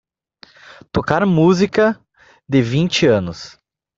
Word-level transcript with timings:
Tocar 0.91 1.23
música 1.27 2.03
de 2.49 2.59
vinte 2.59 3.05
anos 3.07 3.55